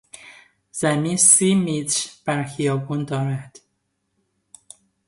[0.71, 3.61] زمین سی متر بر خیابان دارد.